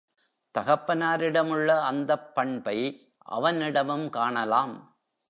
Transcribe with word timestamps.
தகப்பனாரிடம் 0.55 1.49
உள்ள 1.49 1.83
அந்தப் 1.83 2.35
பண்பை 2.35 2.77
அவனிடமும் 3.17 4.09
காணலாம். 4.09 4.73